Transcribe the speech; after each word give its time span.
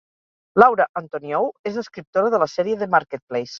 Laura 0.63 0.87
Antoniou 1.01 1.51
és 1.73 1.79
escriptora 1.83 2.35
de 2.37 2.43
la 2.47 2.51
sèrie 2.57 2.83
"The 2.83 2.91
Marketplace" 2.99 3.49